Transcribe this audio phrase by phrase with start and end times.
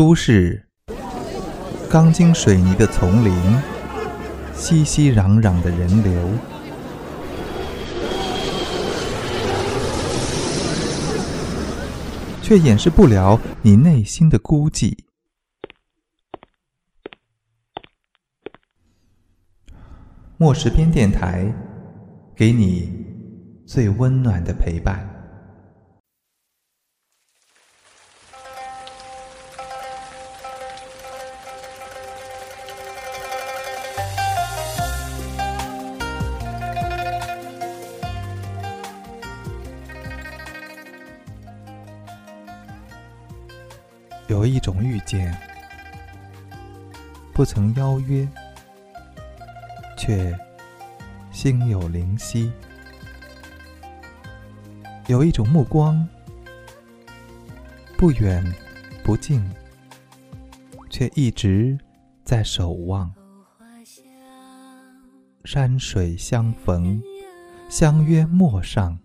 [0.00, 0.66] 都市，
[1.90, 3.34] 钢筋水泥的丛林，
[4.54, 6.30] 熙熙攘攘的人流，
[12.40, 14.96] 却掩饰不了你内心的孤寂。
[20.38, 21.52] 莫石边电台，
[22.34, 23.04] 给你
[23.66, 25.09] 最温暖的陪伴。
[44.40, 45.36] 有一种遇见，
[47.34, 48.26] 不曾邀约，
[49.98, 50.34] 却
[51.30, 52.50] 心有灵犀；
[55.08, 56.08] 有一种目光，
[57.98, 58.42] 不远
[59.04, 59.46] 不近，
[60.88, 61.78] 却一直
[62.24, 63.12] 在守望。
[65.44, 67.02] 山水相逢，
[67.68, 68.98] 相约陌上，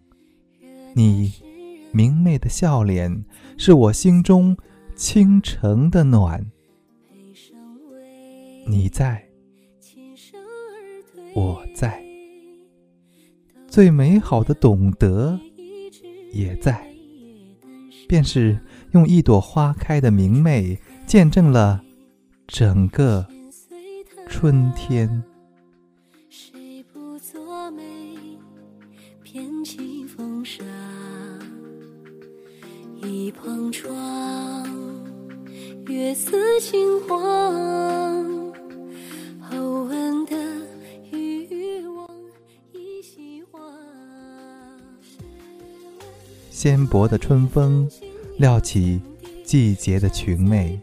[0.93, 1.33] 你
[1.91, 3.25] 明媚的笑脸，
[3.57, 4.55] 是我心中。
[4.95, 6.43] 倾城的暖，
[8.65, 9.27] 你在，
[11.35, 12.01] 我在，
[13.67, 15.37] 最美好的懂得
[16.31, 16.89] 也在，
[18.07, 18.57] 便是
[18.91, 21.83] 用一朵花开的明媚，见证了
[22.47, 23.27] 整个
[24.29, 25.21] 春天。
[36.67, 38.51] 轻晃，
[39.39, 40.35] 后闻的
[41.11, 42.09] 欲望
[42.73, 43.59] 依稀话。
[46.49, 47.87] 纤薄的春风
[48.39, 48.99] 撩起
[49.43, 50.79] 季节的裙袂，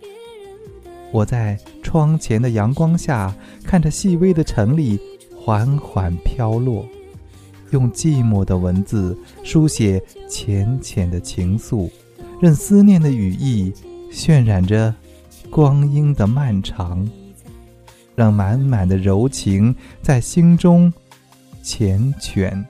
[1.11, 5.01] 我在窗前的阳光下，看着细微的尘粒
[5.35, 6.87] 缓缓飘落，
[7.73, 11.91] 用寂寞的文字书写浅浅的情愫，
[12.41, 13.73] 任思念的羽翼。
[14.15, 14.95] 渲染着
[15.53, 17.07] 光阴的漫长，
[18.15, 20.91] 让满满的柔情在心中
[21.63, 22.65] 缱绻。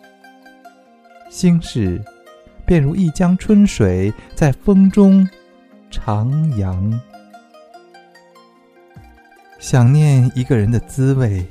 [1.30, 2.02] 心事
[2.66, 5.24] 便如一江春水，在风中
[5.92, 6.28] 徜
[6.58, 6.98] 徉。
[9.60, 11.46] 想念一个人的滋味，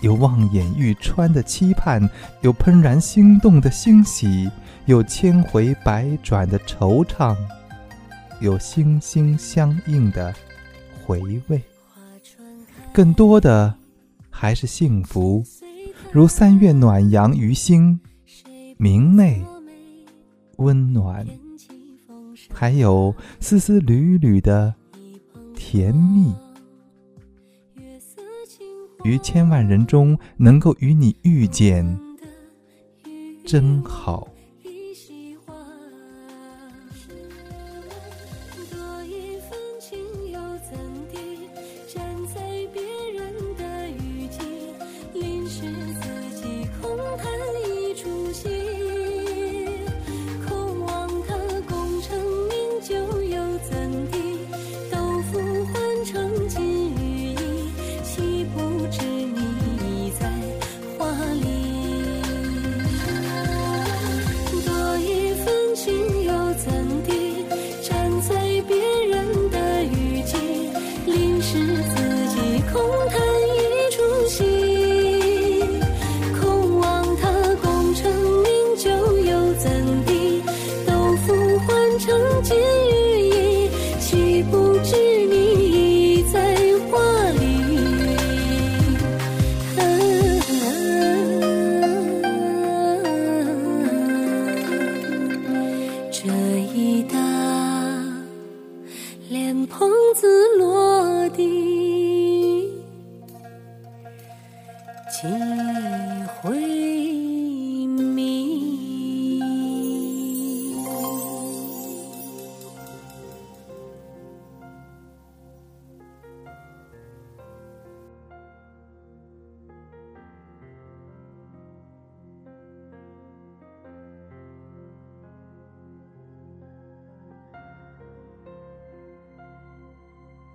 [0.00, 2.10] 有望眼欲穿的期盼，
[2.40, 4.50] 有怦然心动的欣喜，
[4.86, 7.36] 有千回百转的惆怅。
[8.42, 10.34] 有心心相印的
[11.00, 11.62] 回味，
[12.92, 13.72] 更多的
[14.30, 15.44] 还是幸福，
[16.10, 18.00] 如三月暖阳于心，
[18.78, 19.40] 明媚
[20.56, 21.24] 温暖，
[22.52, 24.74] 还有丝丝缕缕的
[25.54, 26.34] 甜蜜。
[29.04, 31.96] 于千万人中能够与你遇见，
[33.44, 34.26] 真好。
[99.66, 100.41] 胖子。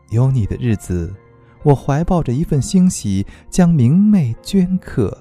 [0.09, 1.13] 有你的日子，
[1.63, 5.17] 我怀抱着一份欣喜，将明媚镌刻，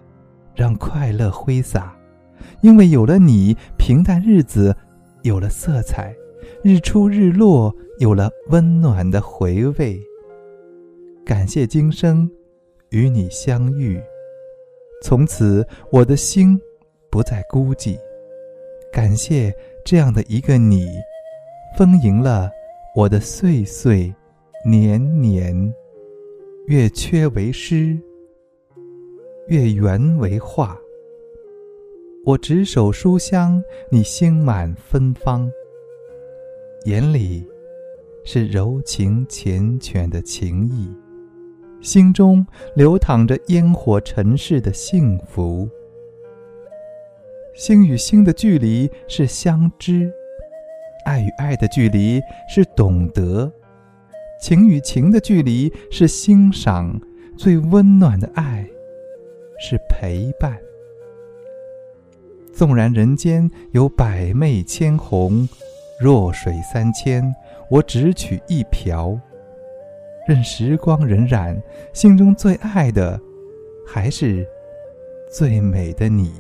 [0.54, 1.96] 让快乐挥洒。
[2.60, 4.76] 因为有了你，平淡日子
[5.22, 6.12] 有了色彩；
[6.62, 10.00] 日出日落有了温暖的回味。
[11.24, 12.30] 感谢今生
[12.90, 14.00] 与你相遇，
[15.02, 16.60] 从此我的心
[17.10, 17.98] 不再孤寂。
[18.92, 19.52] 感谢
[19.84, 20.86] 这样的一个你，
[21.76, 22.48] 丰盈了
[22.94, 24.14] 我的岁岁
[24.64, 25.74] 年年。
[26.66, 27.96] 月缺为诗，
[29.46, 30.76] 月圆为画。
[32.24, 35.48] 我执手书香，你心满芬芳。
[36.86, 37.46] 眼里
[38.24, 40.92] 是柔情缱绻的情意，
[41.80, 42.44] 心中
[42.74, 45.68] 流淌着烟火尘世的幸福。
[47.54, 50.12] 心与心的距离是相知，
[51.04, 53.52] 爱与爱的距离是懂得。
[54.40, 57.00] 情与情的距离是欣赏，
[57.36, 58.66] 最温暖的爱
[59.58, 60.56] 是陪伴。
[62.52, 65.48] 纵然人间有百媚千红，
[66.00, 67.34] 弱水三千，
[67.70, 69.18] 我只取一瓢。
[70.26, 71.56] 任时光荏苒，
[71.92, 73.20] 心中最爱的
[73.86, 74.46] 还是
[75.30, 76.32] 最美的你。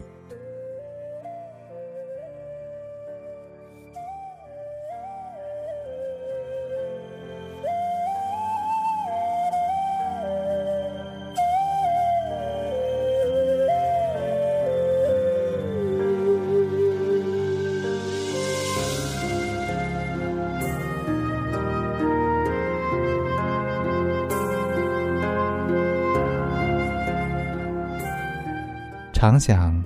[29.26, 29.84] 常想，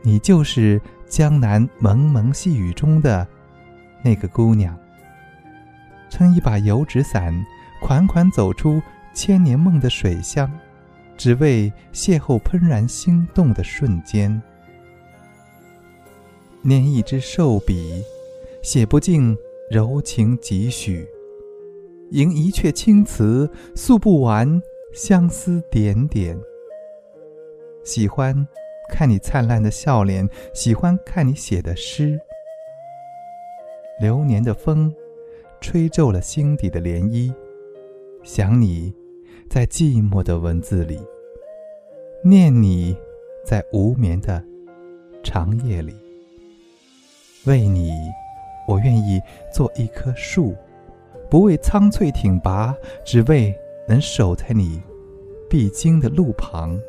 [0.00, 3.26] 你就是江南蒙蒙细雨中的
[4.00, 4.78] 那个姑娘。
[6.08, 7.34] 撑一把油纸伞，
[7.82, 8.80] 款款走出
[9.12, 10.48] 千年梦的水乡，
[11.16, 14.40] 只为邂逅怦然心动的瞬间。
[16.62, 18.04] 拈一支瘦笔，
[18.62, 19.36] 写不尽
[19.68, 21.04] 柔情几许；
[22.12, 24.62] 吟一阙青词，诉不完
[24.94, 26.38] 相思点点。
[27.82, 28.46] 喜欢。
[28.96, 32.18] 看你灿烂的笑脸，喜欢看你写的诗。
[34.00, 34.90] 流年的风，
[35.60, 37.30] 吹皱了心底的涟漪。
[38.24, 38.90] 想你，
[39.50, 40.96] 在寂寞的文字里；
[42.24, 42.96] 念你，
[43.44, 44.42] 在无眠的
[45.22, 45.94] 长夜里。
[47.44, 47.92] 为你，
[48.66, 49.20] 我愿意
[49.52, 50.56] 做一棵树，
[51.28, 53.54] 不为苍翠挺拔，只为
[53.86, 54.82] 能守在你
[55.50, 56.80] 必经的路旁。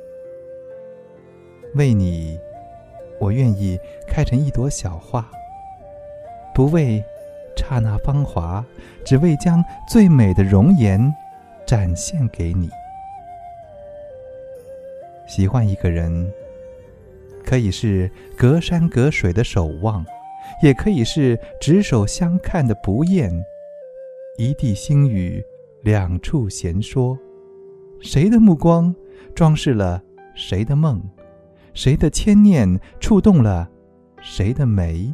[1.76, 2.40] 为你，
[3.20, 5.30] 我愿意开成一朵小花，
[6.54, 7.04] 不为
[7.56, 8.66] 刹那芳华，
[9.06, 11.14] 只为将最美的容颜
[11.66, 12.70] 展现给你。
[15.28, 16.32] 喜欢一个人，
[17.44, 20.06] 可以是隔山隔水的守望，
[20.64, 23.32] 也可以是执手相看的不厌。
[24.38, 25.44] 一地星雨，
[25.82, 27.18] 两处闲说，
[28.00, 28.96] 谁的目光
[29.36, 30.02] 装饰了
[30.34, 31.02] 谁的梦？
[31.78, 32.68] 谁的牵念
[33.00, 33.70] 触动了
[34.20, 35.14] 谁的眉？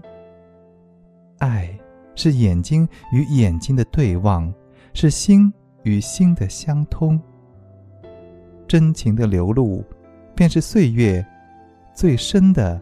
[1.39, 1.77] 爱
[2.15, 4.51] 是眼睛与眼睛的对望，
[4.94, 7.19] 是心与心的相通。
[8.65, 9.83] 真情的流露，
[10.33, 11.24] 便是岁月
[11.94, 12.81] 最深的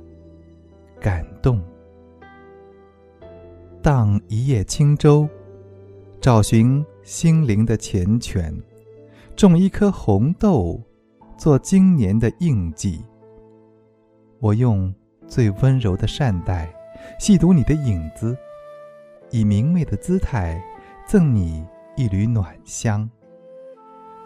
[1.00, 1.60] 感动。
[3.81, 5.27] 荡一叶轻舟，
[6.22, 8.53] 找寻心灵的缱绻，
[9.36, 10.79] 种一颗红豆，
[11.36, 13.03] 做今年的印记。
[14.41, 14.91] 我用
[15.27, 16.67] 最温柔的善待，
[17.19, 18.36] 细读你的影子，
[19.29, 20.60] 以明媚的姿态
[21.07, 21.63] 赠你
[21.95, 23.07] 一缕暖香。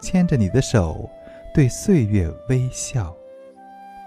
[0.00, 1.06] 牵着你的手，
[1.52, 3.14] 对岁月微笑，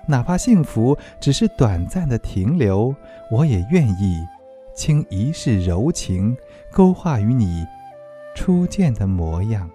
[0.07, 2.95] 哪怕幸福只是短暂的停留，
[3.29, 4.25] 我也愿意
[4.73, 6.35] 倾一世柔情，
[6.71, 7.67] 勾画与你
[8.35, 9.69] 初见的模样。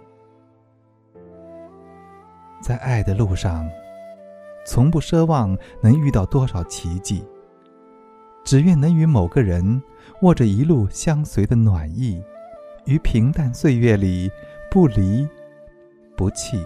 [2.60, 3.70] 在爱的路上。
[4.64, 7.24] 从不奢望能遇到多少奇迹，
[8.44, 9.82] 只愿能与某个人
[10.22, 12.22] 握着一路相随的暖意，
[12.86, 14.30] 于平淡岁月里
[14.70, 15.28] 不离
[16.16, 16.64] 不弃。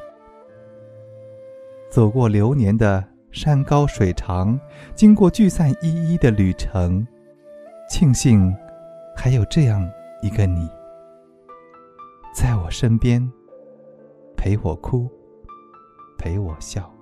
[1.91, 4.59] 走过流年的山高水长，
[4.95, 7.07] 经过聚散依依的旅程，
[7.91, 8.55] 庆幸
[9.17, 9.89] 还有这样
[10.23, 10.69] 一个你，
[12.35, 13.27] 在我身边，
[14.37, 15.09] 陪我哭，
[16.19, 16.93] 陪我笑。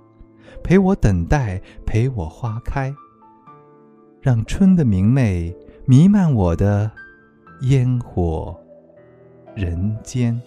[0.63, 2.95] 陪我等待，陪我花开，
[4.21, 5.55] 让春的明媚
[5.87, 6.91] 弥漫我的
[7.63, 8.59] 烟火
[9.55, 10.41] 人间。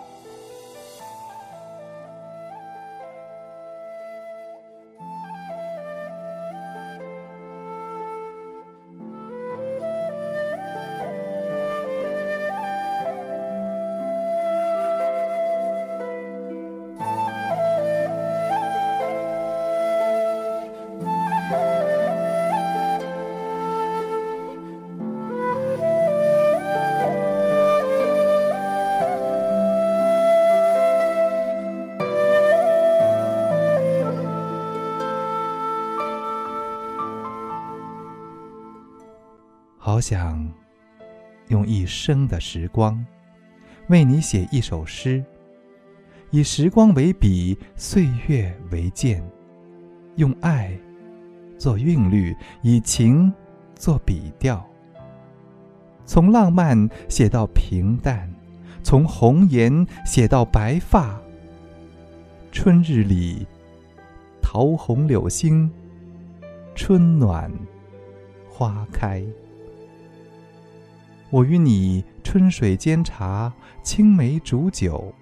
[40.00, 40.50] 我想
[41.50, 43.06] 用一生的时光，
[43.90, 45.22] 为你写一首诗，
[46.30, 49.22] 以时光为笔，岁月为鉴，
[50.16, 50.72] 用爱
[51.58, 53.30] 做韵律，以情
[53.76, 54.66] 做笔调，
[56.06, 58.34] 从浪漫写到平淡，
[58.82, 61.20] 从红颜写到白发。
[62.54, 63.46] 春日里，
[64.42, 65.70] 桃红柳新，
[66.74, 67.52] 春暖
[68.50, 69.22] 花开。
[71.32, 75.14] 我与你春水煎茶，青梅煮酒。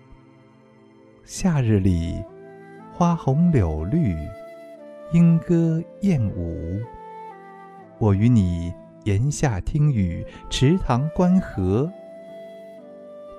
[1.25, 2.23] 夏日里，
[2.93, 4.15] 花红柳绿，
[5.11, 6.79] 莺歌燕舞。
[7.97, 8.73] 我与你
[9.03, 11.91] 檐下听雨，池塘观荷。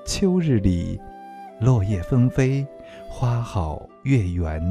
[0.04, 1.00] 秋日里，
[1.60, 2.66] 落叶纷飞，
[3.08, 4.62] 花好月圆。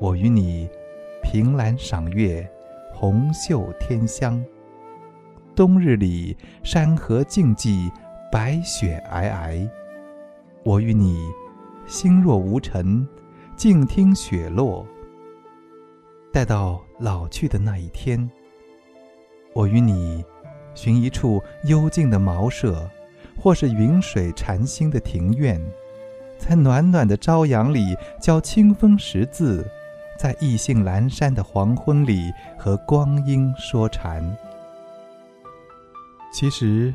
[0.00, 0.68] 我与你
[1.22, 2.44] 凭栏赏月，
[2.92, 4.44] 红袖添香。
[5.54, 7.88] 冬日里，山河静寂，
[8.30, 9.68] 白雪皑皑。
[10.64, 11.16] 我与你，
[11.86, 13.06] 心若无尘，
[13.54, 14.84] 静听雪落。
[16.32, 18.28] 待到老去的那一天，
[19.52, 20.24] 我与你，
[20.74, 22.90] 寻一处幽静的茅舍，
[23.40, 25.60] 或是云水禅心的庭院，
[26.36, 29.64] 在暖暖的朝阳里教清风识字，
[30.18, 34.36] 在意兴阑珊的黄昏里和光阴说禅。
[36.34, 36.92] 其实，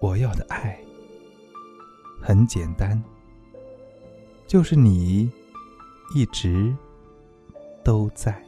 [0.00, 0.78] 我要的爱
[2.20, 3.02] 很简单，
[4.46, 5.32] 就是你
[6.14, 6.70] 一直
[7.82, 8.38] 都在。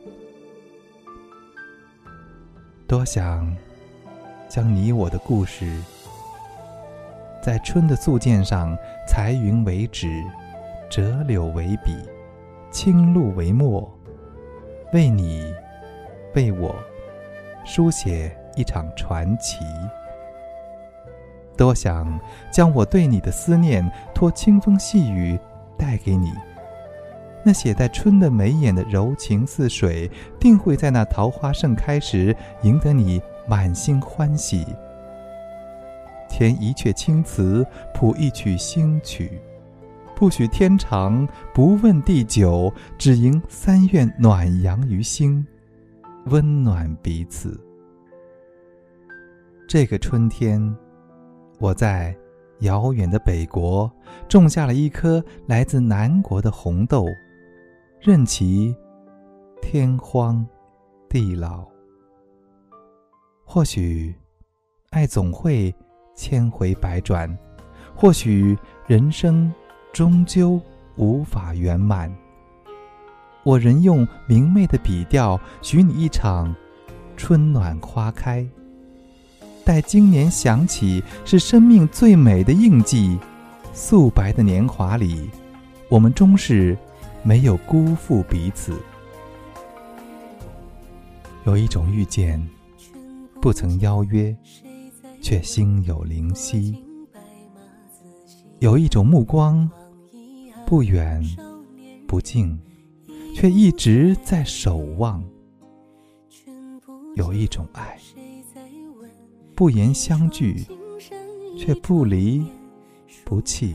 [2.86, 3.56] 多想
[4.50, 5.82] 将你我的故事，
[7.42, 8.76] 在春的素笺上
[9.08, 10.22] 裁云为纸，
[10.90, 11.96] 折柳为笔，
[12.70, 13.90] 青露为墨，
[14.92, 15.54] 为你，
[16.34, 16.76] 为我，
[17.64, 18.36] 书写。
[18.56, 19.60] 一场传奇。
[21.56, 22.20] 多想
[22.50, 25.38] 将我对你的思念托清风细雨
[25.78, 26.32] 带给你。
[27.44, 30.10] 那写在春的眉眼的柔情似水，
[30.40, 34.66] 定会在那桃花盛开时赢得你满心欢喜。
[36.28, 39.40] 填一阙青词，谱一曲新曲，
[40.16, 45.46] 不许天长，不问地久，只迎三愿暖阳于心，
[46.26, 47.58] 温暖彼此。
[49.68, 50.76] 这个春天，
[51.58, 52.16] 我在
[52.60, 53.90] 遥远的北国
[54.28, 57.04] 种下了一颗来自南国的红豆，
[58.00, 58.72] 任其
[59.60, 60.46] 天荒
[61.08, 61.66] 地老。
[63.44, 64.14] 或许，
[64.90, 65.74] 爱总会
[66.14, 67.28] 千回百转；
[67.92, 68.56] 或许，
[68.86, 69.52] 人生
[69.92, 70.60] 终究
[70.94, 72.14] 无法圆满。
[73.42, 76.54] 我仍用明媚的笔调，许你一场
[77.16, 78.48] 春暖花开。
[79.66, 83.18] 待今年想起，是生命最美的印记。
[83.72, 85.28] 素白的年华里，
[85.88, 86.78] 我们终是
[87.24, 88.80] 没有辜负彼此。
[91.44, 92.40] 有一种遇见，
[93.42, 94.34] 不曾邀约，
[95.20, 96.72] 却心有灵犀；
[98.60, 99.68] 有一种目光，
[100.64, 101.20] 不远
[102.06, 102.56] 不近，
[103.34, 105.20] 却一直在守望；
[107.16, 107.98] 有一种爱。
[109.56, 110.66] 不言相聚，
[111.58, 112.44] 却不离
[113.24, 113.74] 不弃。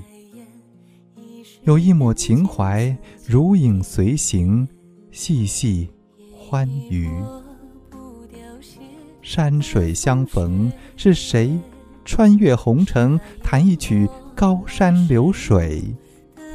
[1.64, 2.96] 有一抹情怀，
[3.26, 4.68] 如影随形，
[5.10, 5.90] 细细
[6.32, 7.10] 欢愉。
[9.24, 11.58] 山水相逢，是谁
[12.06, 15.84] 穿越红尘，弹一曲高山流水？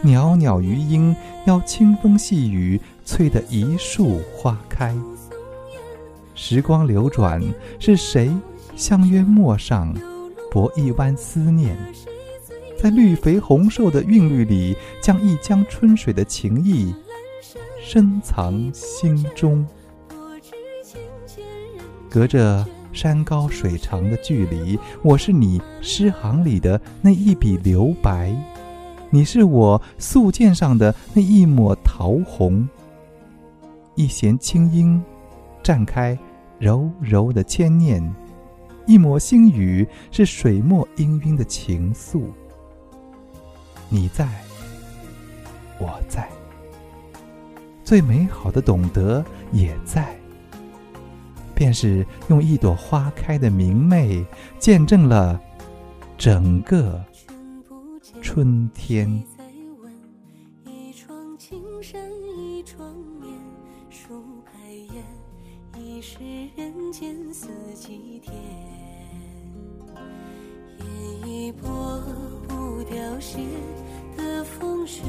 [0.05, 1.15] 袅袅余音，
[1.49, 4.97] 邀清风细雨，催得一树花开。
[6.37, 7.43] 时光流转，
[7.81, 8.31] 是谁？
[8.77, 9.95] 相约陌上，
[10.51, 11.75] 博一湾思念，
[12.79, 16.95] 在绿肥红瘦的韵律里，将一江春水的情意
[17.83, 19.67] 深藏心中。
[22.11, 28.31] 隔着山高水长的距离，我是你诗行里的那一笔留白，
[29.09, 32.69] 你是我素笺上的那一抹桃红。
[33.95, 35.03] 一弦清音，
[35.63, 36.17] 绽开
[36.59, 38.15] 柔柔的牵念。
[38.87, 42.27] 一抹星雨是水墨氤氲的情愫，
[43.89, 44.29] 你在，
[45.81, 46.29] 我在，
[47.83, 50.17] 最美好的懂得也在，
[51.53, 54.25] 便是用一朵花开的明媚，
[54.61, 55.41] 见证了
[56.17, 57.05] 整个
[58.23, 59.11] 春天。
[59.11, 59.25] 一
[65.79, 66.19] 你是
[66.57, 68.35] 人间四季天，
[70.81, 71.69] 也已拨
[72.49, 73.41] 不凋谢
[74.17, 75.03] 的风雪，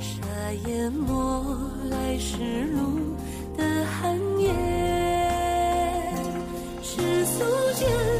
[0.00, 0.26] 沙
[0.66, 1.54] 淹没
[1.88, 3.14] 来时路
[3.56, 4.52] 的寒烟。
[6.82, 7.44] 世俗
[7.78, 8.11] 间。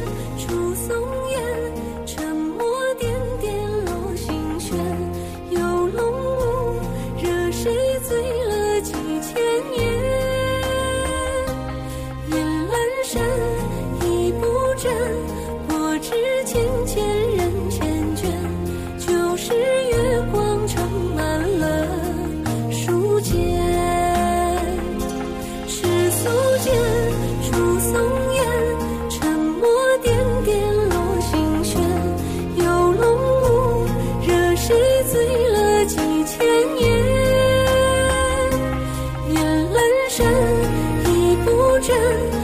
[41.83, 42.42] 真